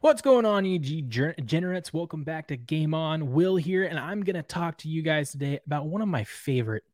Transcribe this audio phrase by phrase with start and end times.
[0.00, 1.10] What's going on, EG
[1.44, 1.92] generates?
[1.92, 3.32] Welcome back to Game On.
[3.32, 6.22] Will here, and I'm going to talk to you guys today about one of my
[6.22, 6.84] favorite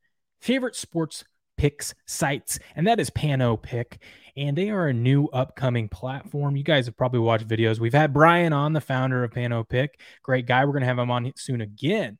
[0.41, 1.23] favorite sports
[1.59, 4.01] picks sites, and that is Pano Pick.
[4.39, 6.57] And they are a new upcoming platform.
[6.57, 7.79] You guys have probably watched videos.
[7.79, 10.01] We've had Brian on, the founder of Pano Pick.
[10.23, 10.65] Great guy.
[10.65, 12.17] We're going to have him on soon again.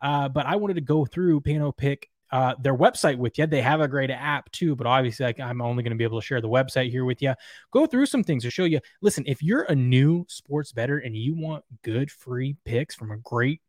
[0.00, 3.46] Uh, but I wanted to go through Pano Pick uh, their website with you.
[3.46, 6.20] They have a great app too, but obviously, like, I'm only going to be able
[6.20, 7.34] to share the website here with you.
[7.70, 8.80] Go through some things to show you.
[9.00, 13.18] Listen, if you're a new sports bettor and you want good free picks from a
[13.18, 13.62] great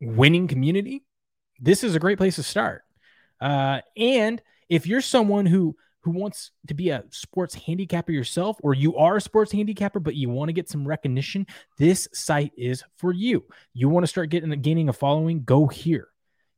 [0.00, 1.04] winning community,
[1.60, 2.82] this is a great place to start.
[3.40, 8.74] Uh, and if you're someone who who wants to be a sports handicapper yourself, or
[8.74, 11.46] you are a sports handicapper, but you want to get some recognition,
[11.78, 13.44] this site is for you.
[13.72, 16.08] You want to start getting gaining a following, go here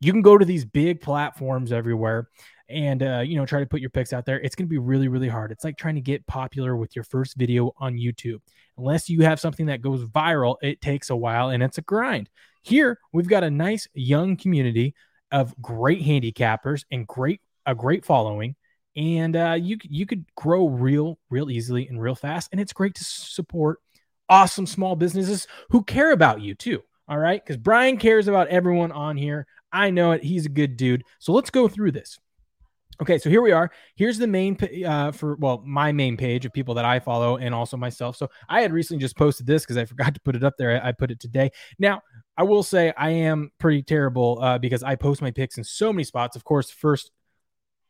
[0.00, 2.28] you can go to these big platforms everywhere
[2.68, 4.40] and uh, you know try to put your picks out there.
[4.40, 5.52] It's going to be really really hard.
[5.52, 8.40] It's like trying to get popular with your first video on youtube.
[8.78, 12.28] Unless you have something that goes viral it takes a while and it's a grind.
[12.62, 14.94] Here we've got a nice young community
[15.30, 18.56] of great handicappers and great a great following.
[18.96, 22.48] And uh, you you could grow real real easily and real fast.
[22.52, 23.80] And it's great to support
[24.28, 27.44] awesome small businesses who care about you too all right?
[27.44, 30.22] Because brian cares about everyone on here I know it.
[30.22, 31.02] He's a good dude.
[31.18, 32.18] So let's go through this.
[33.02, 33.72] Okay, so here we are.
[33.96, 37.52] Here's the main uh, for well, my main page of people that I follow and
[37.52, 38.16] also myself.
[38.16, 40.80] So I had recently just posted this because I forgot to put it up there.
[40.80, 41.50] I, I, put it today.
[41.76, 42.02] Now
[42.36, 45.92] I will say I am pretty terrible uh, because I post my picks in so
[45.92, 46.36] many spots.
[46.36, 47.10] Of course, first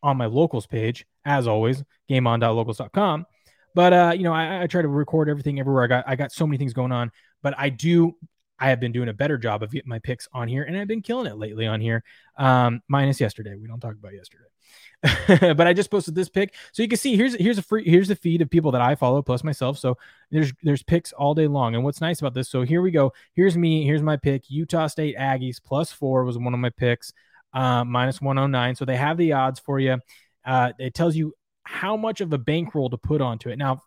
[0.03, 3.27] on my locals page, as always, gameon.locals.com.
[3.75, 5.85] But uh, you know, I, I try to record everything everywhere.
[5.85, 7.11] I got I got so many things going on,
[7.43, 8.17] but I do
[8.65, 10.89] I have been doing a better job of getting my picks on here, and I've
[10.89, 12.03] been killing it lately on here.
[12.39, 13.57] Um, minus yesterday.
[13.57, 15.53] We don't talk about yesterday.
[15.55, 18.09] but I just posted this pick, so you can see here's here's a free here's
[18.09, 19.77] the feed of people that I follow plus myself.
[19.77, 19.99] So
[20.31, 21.75] there's there's picks all day long.
[21.75, 22.49] And what's nice about this?
[22.49, 23.13] So here we go.
[23.35, 23.85] Here's me.
[23.85, 24.45] Here's my pick.
[24.49, 27.13] Utah State Aggies plus four was one of my picks.
[27.53, 28.77] Uh, minus 109.
[28.77, 29.99] So they have the odds for you.
[30.43, 33.59] Uh, it tells you how much of a bankroll to put onto it.
[33.59, 33.83] Now,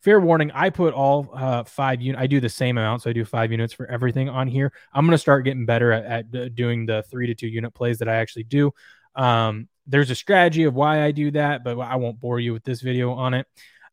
[0.00, 3.12] fair warning i put all uh, five units i do the same amount so i
[3.12, 4.72] do five units for everything on here.
[4.92, 7.98] I'm going to start getting better at, at, doing the three to two unit plays
[7.98, 8.72] that i actually do.
[9.14, 12.64] Um, there's a strategy of why i do that but i won't bore you with
[12.64, 13.46] this video on it.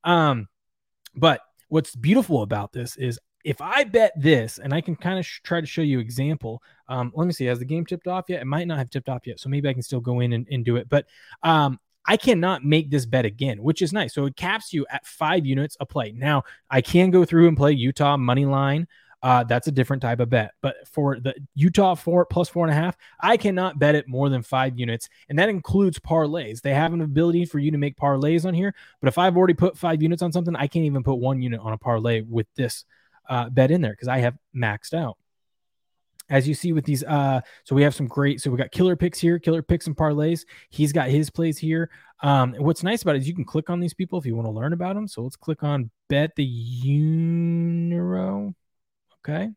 [0.03, 0.47] Um,
[1.15, 5.25] but what's beautiful about this is if i bet this and i can kind of
[5.25, 8.25] sh- try to show you example um, let me see has the game tipped off
[8.27, 8.41] yet?
[8.41, 10.47] It might not have tipped off yet so maybe i can still go in and,
[10.51, 10.89] and do it.
[10.89, 11.05] But
[11.41, 14.13] um, I cannot make this bet again, which is nice.
[14.13, 16.11] So it caps you at five units a play.
[16.11, 18.87] Now I can go through and play Utah money line.
[19.21, 20.51] Uh, that's a different type of bet.
[20.61, 24.27] But for the Utah four plus four and a half, I cannot bet it more
[24.27, 26.61] than five units, and that includes parlays.
[26.61, 29.53] They have an ability for you to make parlays on here, but if I've already
[29.53, 32.47] put five units on something, I can't even put one unit on a parlay with
[32.55, 32.83] this
[33.29, 35.17] uh, bet in there because I have maxed out
[36.33, 38.95] as you see with these uh so we have some great so we got killer
[38.95, 40.45] picks here killer picks and parlays.
[40.71, 41.91] He's got his plays here.
[42.23, 44.47] Um what's nice about it is you can click on these people if you want
[44.47, 48.53] to learn about them so let's click on bet the uniro
[49.23, 49.51] okay.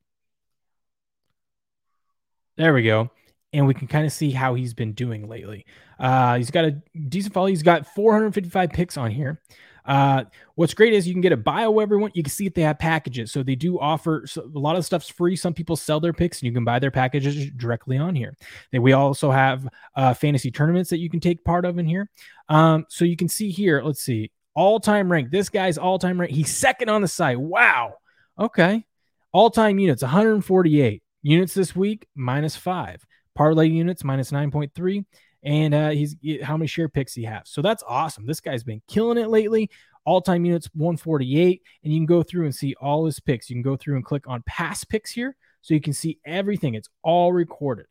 [2.57, 3.11] There we go.
[3.53, 5.65] And we can kind of see how he's been doing lately.
[5.99, 7.47] Uh he's got a decent follow.
[7.47, 9.41] He's got 455 picks on here
[9.87, 10.25] uh,
[10.57, 12.11] what's great is you can get a bio everyone.
[12.15, 13.33] You can see if they have packages.
[13.33, 15.37] So they do offer so a lot of stuff's free.
[15.37, 18.37] Some people sell their picks and you can buy their packages directly on here.
[18.73, 22.11] Then we also have uh, fantasy tournaments that you can take part of in here.
[22.49, 25.31] Um, so you can see here, let's see, all time rank.
[25.31, 26.33] This guy's all time rank.
[26.33, 27.39] He's second on the site.
[27.39, 27.95] Wow.
[28.39, 28.85] Okay.
[29.33, 33.05] All time units 148 units this week, minus five.
[33.35, 35.05] Parlay units, minus 9.3
[35.47, 37.43] and uh, he's how many share picks he has.
[37.49, 38.27] So that's awesome.
[38.27, 39.71] This guy's been killing it lately.
[40.05, 43.51] All time units 148, and you can go through and see all his picks.
[43.51, 46.75] You can go through and click on past picks here, so you can see everything.
[46.75, 47.87] It's all recorded.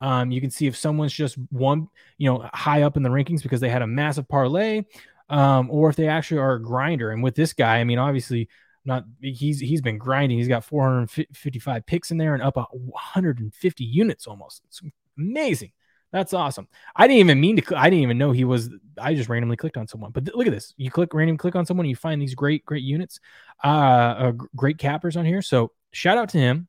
[0.00, 3.42] Um, you can see if someone's just one, you know, high up in the rankings
[3.42, 4.84] because they had a massive parlay,
[5.28, 7.10] um, or if they actually are a grinder.
[7.10, 8.48] And with this guy, I mean, obviously,
[8.84, 10.38] not he's he's been grinding.
[10.38, 14.62] He's got 455 picks in there and up 150 units almost.
[14.68, 14.82] It's
[15.18, 15.72] amazing.
[16.12, 16.68] That's awesome.
[16.94, 17.76] I didn't even mean to.
[17.76, 18.70] I didn't even know he was.
[18.98, 20.12] I just randomly clicked on someone.
[20.12, 20.72] But th- look at this.
[20.76, 23.18] You click random click on someone, you find these great great units,
[23.64, 25.42] uh, uh, great cappers on here.
[25.42, 26.68] So shout out to him.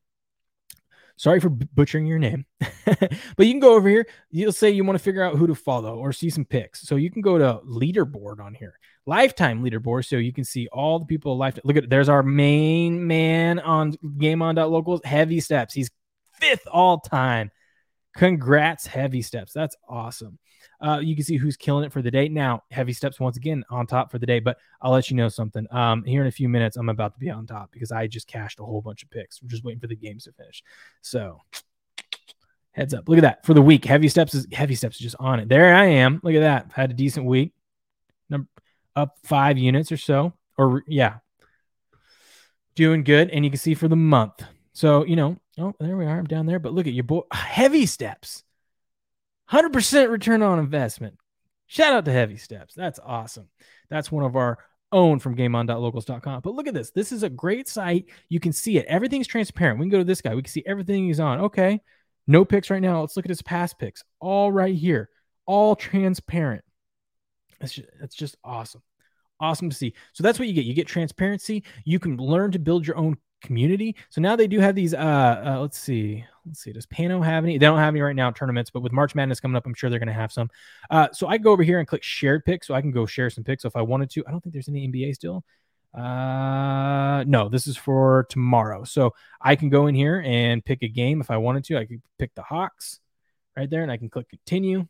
[1.16, 2.46] Sorry for butchering your name,
[2.84, 4.06] but you can go over here.
[4.30, 6.82] You'll say you want to figure out who to follow or see some picks.
[6.82, 10.06] So you can go to leaderboard on here, lifetime leaderboard.
[10.06, 11.62] So you can see all the people lifetime.
[11.64, 15.00] Look at there's our main man on Game On Locals.
[15.04, 15.74] Heavy steps.
[15.74, 15.90] He's
[16.34, 17.50] fifth all time
[18.14, 19.52] Congrats, Heavy Steps.
[19.52, 20.38] That's awesome.
[20.80, 22.28] Uh, you can see who's killing it for the day.
[22.28, 25.28] Now, Heavy Steps once again on top for the day, but I'll let you know
[25.28, 25.66] something.
[25.70, 28.26] Um, here in a few minutes, I'm about to be on top because I just
[28.26, 29.40] cashed a whole bunch of picks.
[29.40, 30.62] I'm just waiting for the games to finish.
[31.00, 31.40] So
[32.72, 33.08] heads up.
[33.08, 33.84] Look at that for the week.
[33.84, 35.48] Heavy Steps is Heavy Steps is just on it.
[35.48, 36.20] There I am.
[36.22, 36.66] Look at that.
[36.66, 37.52] I've had a decent week.
[38.30, 38.48] Number
[38.94, 41.16] up five units or so, or yeah,
[42.74, 43.30] doing good.
[43.30, 44.42] And you can see for the month.
[44.72, 46.18] So you know, oh, there we are.
[46.18, 46.58] I'm down there.
[46.58, 47.22] But look at your boy.
[47.32, 48.44] Heavy Steps.
[49.50, 51.18] 100% return on investment.
[51.66, 52.74] Shout out to Heavy Steps.
[52.74, 53.48] That's awesome.
[53.90, 54.58] That's one of our
[54.92, 56.40] own from gameon.locals.com.
[56.40, 56.90] But look at this.
[56.90, 58.06] This is a great site.
[58.28, 58.86] You can see it.
[58.86, 59.78] Everything's transparent.
[59.78, 60.34] We can go to this guy.
[60.34, 61.40] We can see everything he's on.
[61.40, 61.80] Okay.
[62.26, 63.00] No picks right now.
[63.00, 64.02] Let's look at his past picks.
[64.20, 65.08] All right here.
[65.46, 66.64] All transparent.
[67.60, 68.82] It's just, it's just awesome.
[69.40, 69.94] Awesome to see.
[70.12, 70.64] So that's what you get.
[70.64, 71.64] You get transparency.
[71.84, 73.96] You can learn to build your own community.
[74.10, 74.94] So now they do have these.
[74.94, 76.72] Uh, uh let's see, let's see.
[76.72, 77.58] Does Pano have any?
[77.58, 79.90] They don't have any right now tournaments, but with March Madness coming up, I'm sure
[79.90, 80.50] they're going to have some.
[80.90, 83.30] Uh, so I go over here and click shared picks, so I can go share
[83.30, 83.64] some picks.
[83.64, 85.44] If I wanted to, I don't think there's any NBA still.
[85.94, 88.84] Uh, no, this is for tomorrow.
[88.84, 91.78] So I can go in here and pick a game if I wanted to.
[91.78, 93.00] I could pick the Hawks
[93.56, 94.86] right there, and I can click continue.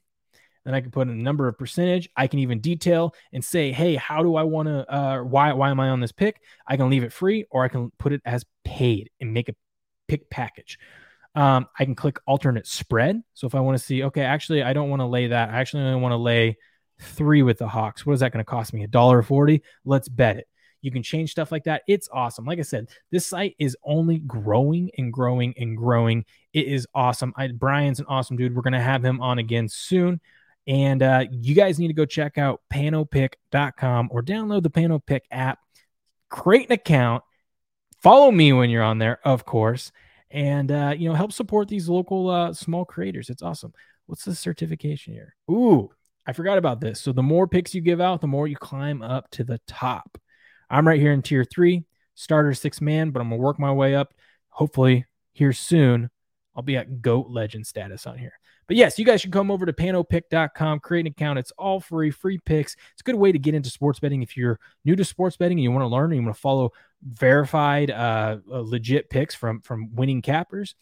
[0.69, 2.11] Then I can put a number of percentage.
[2.15, 5.71] I can even detail and say, hey, how do I want to, uh, why, why
[5.71, 6.43] am I on this pick?
[6.67, 9.55] I can leave it free or I can put it as paid and make a
[10.09, 10.79] pick package.
[11.35, 13.23] Um, I can click alternate spread.
[13.33, 15.49] So if I want to see, okay, actually, I don't want to lay that.
[15.49, 16.59] I actually only want to lay
[17.01, 18.05] three with the Hawks.
[18.05, 18.85] What is that going to cost me?
[18.85, 19.63] A dollar forty?
[19.87, 20.49] Let's bet it.
[20.83, 21.83] You can change stuff like that.
[21.89, 22.45] It's awesome.
[22.45, 26.27] Like I said, this site is only growing and growing and growing.
[26.53, 27.33] It is awesome.
[27.37, 28.55] I, Brian's an awesome dude.
[28.55, 30.21] We're going to have him on again soon.
[30.69, 35.61] And uh, you guys need to go check out panopick.com or download the Panopick app,
[36.29, 37.25] create an account,
[38.03, 39.91] follow me when you're on there, of course,
[40.31, 43.31] and uh, you know help support these local uh, small creators.
[43.31, 43.73] It's awesome.
[44.05, 45.35] What's the certification here?
[45.51, 45.91] Ooh,
[46.27, 47.01] I forgot about this.
[47.01, 50.19] So the more picks you give out, the more you climb up to the top.
[50.69, 53.95] I'm right here in tier three, starter six man, but I'm gonna work my way
[53.95, 54.13] up.
[54.51, 56.11] Hopefully, here soon,
[56.59, 58.33] I'll be at GOAT legend status on here.
[58.67, 61.39] But yes, you guys should come over to panopick.com, create an account.
[61.39, 62.75] It's all free, free picks.
[62.75, 65.57] It's a good way to get into sports betting if you're new to sports betting
[65.57, 69.37] and you want to learn and you want to follow verified, uh, uh, legit picks
[69.37, 70.75] from from winning cappers.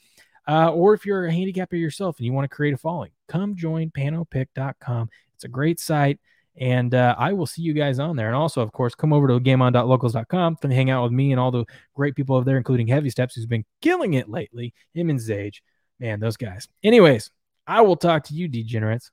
[0.48, 3.54] Uh, or if you're a handicapper yourself and you want to create a following, come
[3.54, 5.10] join panopick.com.
[5.34, 6.18] It's a great site.
[6.58, 8.28] And uh, I will see you guys on there.
[8.28, 11.50] And also, of course, come over to gameon.locals.com and hang out with me and all
[11.50, 14.72] the great people over there, including Heavy Steps, who's been killing it lately.
[14.94, 15.60] Him and Zage.
[16.00, 16.68] Man, those guys.
[16.82, 17.30] Anyways,
[17.66, 19.10] I will talk to you, degenerates,